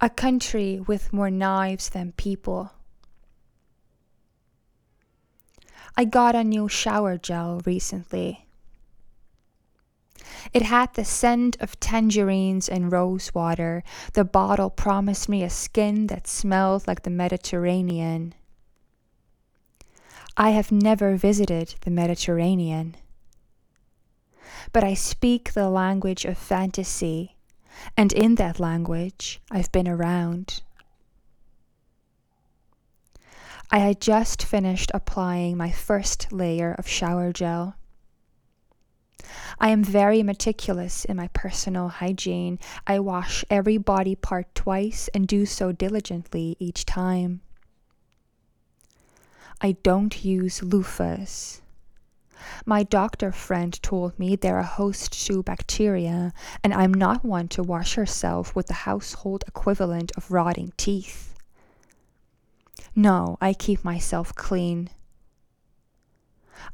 [0.00, 2.72] A country with more knives than people.
[5.96, 8.46] I got a new shower gel recently.
[10.52, 13.82] It had the scent of tangerines and rose water.
[14.12, 18.34] The bottle promised me a skin that smelled like the Mediterranean.
[20.36, 22.96] I have never visited the Mediterranean.
[24.72, 27.33] But I speak the language of fantasy,
[27.96, 30.62] and in that language I've been around.
[33.70, 37.76] I had just finished applying my first layer of shower gel.
[39.58, 42.58] I am very meticulous in my personal hygiene.
[42.86, 47.40] I wash every body part twice and do so diligently each time.
[49.60, 51.60] I don't use loofahs.
[52.66, 57.62] My doctor friend told me they're a host to bacteria, and I'm not one to
[57.62, 61.34] wash herself with the household equivalent of rotting teeth.
[62.96, 64.90] No, I keep myself clean.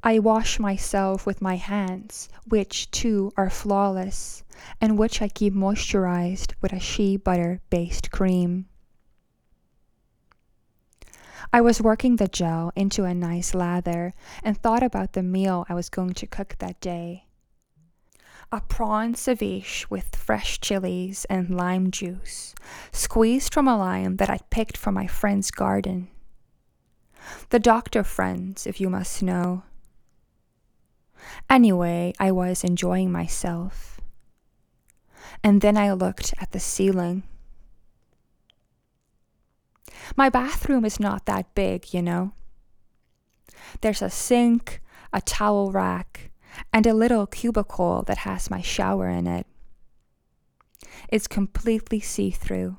[0.03, 4.45] I wash myself with my hands, which too are flawless,
[4.81, 8.67] and which I keep moisturized with a shea butter based cream.
[11.53, 15.75] I was working the gel into a nice lather and thought about the meal I
[15.75, 17.25] was going to cook that day.
[18.53, 22.55] A prawn ceviche with fresh chilies and lime juice,
[22.93, 26.09] squeezed from a lime that I'd picked from my friend's garden.
[27.51, 29.65] The doctor friends, if you must know.
[31.49, 34.01] Anyway, I was enjoying myself.
[35.45, 37.23] And then I looked at the ceiling.
[40.17, 42.33] My bathroom is not that big, you know.
[43.81, 44.81] There's a sink,
[45.13, 46.31] a towel rack,
[46.73, 49.47] and a little cubicle that has my shower in it.
[51.09, 52.79] It's completely see through.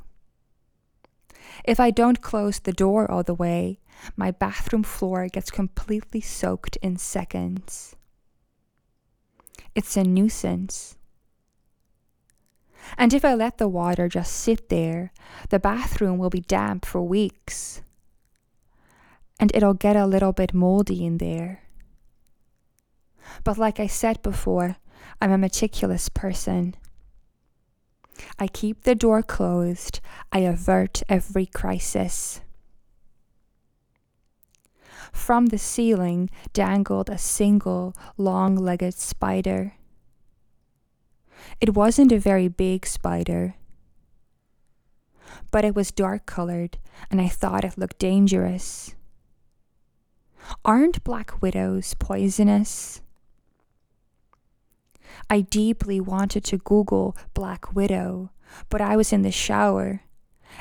[1.64, 3.80] If I don't close the door all the way,
[4.16, 7.96] my bathroom floor gets completely soaked in seconds.
[9.76, 10.98] It's a nuisance.
[12.98, 15.12] And if I let the water just sit there,
[15.50, 17.82] the bathroom will be damp for weeks.
[19.40, 21.64] And it'll get a little bit moldy in there.
[23.44, 24.78] But like I said before,
[25.22, 26.76] I'm a meticulous person.
[28.38, 30.00] I keep the door closed,
[30.32, 32.42] I avert every crisis.
[35.12, 39.74] From the ceiling dangled a single long legged spider.
[41.60, 43.56] It wasn't a very big spider,
[45.52, 46.78] but it was dark colored,
[47.10, 48.96] and I thought it looked dangerous.
[50.66, 53.02] Aren't black widows poisonous?
[55.30, 58.32] I deeply wanted to Google Black Widow,
[58.70, 60.02] but I was in the shower,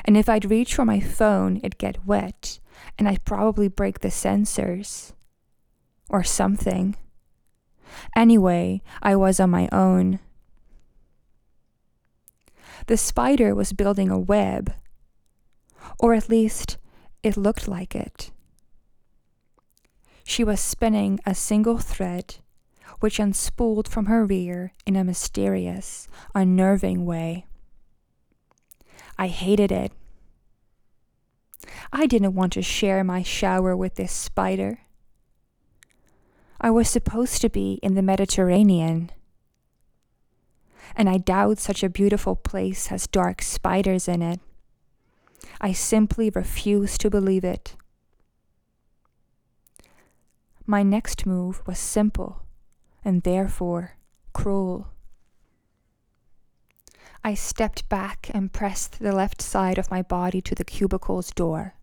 [0.05, 2.59] and if I'd reach for my phone, it'd get wet,
[2.97, 5.13] and I'd probably break the sensors.
[6.09, 6.95] Or something.
[8.15, 10.19] Anyway, I was on my own.
[12.87, 14.73] The spider was building a web,
[15.99, 16.77] or at least
[17.23, 18.31] it looked like it.
[20.23, 22.35] She was spinning a single thread,
[22.99, 27.45] which unspooled from her rear in a mysterious, unnerving way.
[29.17, 29.91] I hated it.
[31.93, 34.79] I didn't want to share my shower with this spider.
[36.59, 39.11] I was supposed to be in the Mediterranean.
[40.95, 44.39] And I doubt such a beautiful place has dark spiders in it.
[45.59, 47.75] I simply refuse to believe it.
[50.65, 52.43] My next move was simple
[53.03, 53.97] and therefore
[54.33, 54.87] cruel.
[57.23, 61.75] I stepped back and pressed the left side of my body to the cubicle's door.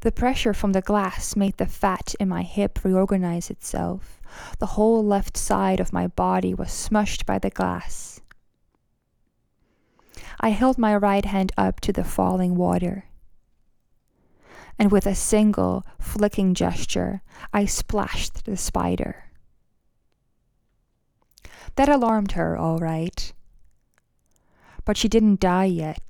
[0.00, 4.20] The pressure from the glass made the fat in my hip reorganize itself.
[4.58, 8.20] The whole left side of my body was smushed by the glass.
[10.40, 13.04] I held my right hand up to the falling water.
[14.78, 17.22] And with a single flicking gesture,
[17.52, 19.30] I splashed the spider.
[21.76, 23.32] That alarmed her, all right
[24.84, 26.03] but she didn't die yet.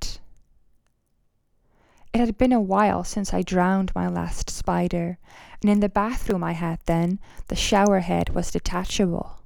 [2.15, 5.17] It had been a while since I drowned my last spider,
[5.61, 7.19] and in the bathroom I had then,
[7.49, 9.41] the shower head was detachable.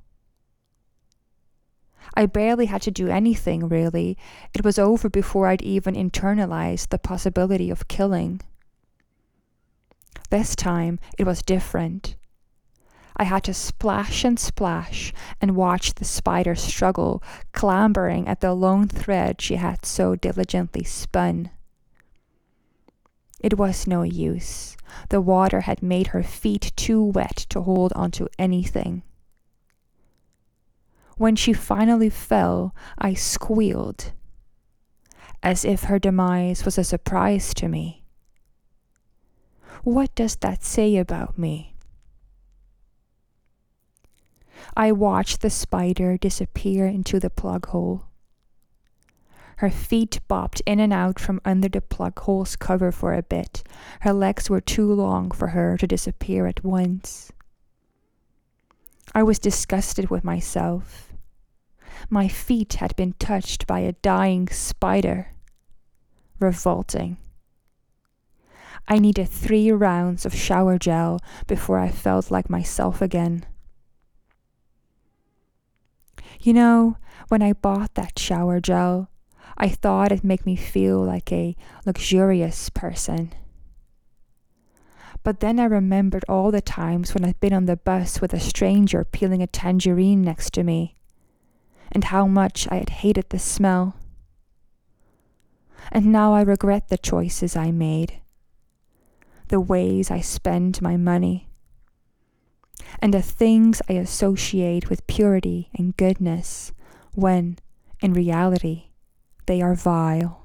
[2.13, 4.19] I barely had to do anything, really.
[4.54, 8.39] It was over before I'd even internalized the possibility of killing.
[10.30, 12.18] This time it was different.
[13.18, 15.12] I had to splash and splash
[15.42, 21.50] and watch the spider struggle, clambering at the long thread she had so diligently spun.
[23.39, 24.75] It was no use.
[25.09, 29.03] The water had made her feet too wet to hold onto anything.
[31.18, 34.12] When she finally fell, I squealed,
[35.44, 38.03] as if her demise was a surprise to me.
[39.83, 41.75] What does that say about me?
[44.75, 48.09] I watched the spider disappear into the plug hole.
[49.60, 53.62] Her feet bobbed in and out from under the plug hole's cover for a bit.
[54.00, 57.34] Her legs were too long for her to disappear at once.
[59.14, 61.12] I was disgusted with myself.
[62.10, 65.34] My feet had been touched by a dying spider.
[66.40, 67.18] Revolting.
[68.88, 73.46] I needed three rounds of shower gel before I felt like myself again.
[76.40, 76.96] You know,
[77.28, 79.10] when I bought that shower gel,
[79.57, 81.56] I thought it'd make me feel like a
[81.86, 83.34] luxurious person.
[85.24, 88.40] But then I remembered all the times when I'd been on the bus with a
[88.40, 90.96] stranger peeling a tangerine next to me,
[91.92, 93.96] and how much I had hated the smell.
[95.92, 98.22] And now I regret the choices I made,
[99.50, 101.50] the ways I spend my money,
[103.01, 106.72] and the things I associate with purity and goodness
[107.13, 107.57] when,
[108.01, 108.88] in reality,
[109.50, 110.38] they are vile.